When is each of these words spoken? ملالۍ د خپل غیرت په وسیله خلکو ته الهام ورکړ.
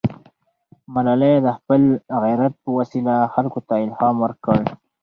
ملالۍ 0.93 1.33
د 1.45 1.47
خپل 1.57 1.81
غیرت 2.23 2.53
په 2.63 2.69
وسیله 2.79 3.15
خلکو 3.33 3.59
ته 3.67 3.73
الهام 3.85 4.15
ورکړ. 4.23 4.59